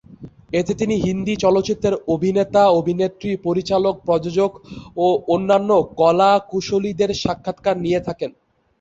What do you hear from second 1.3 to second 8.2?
চলচ্চিত্রের অভিনেতা, অভিনেত্রী, পরিচালক, প্রযোজক, ও অন্যান্য কলাকুশলীদের সাক্ষাৎকার নিয়ে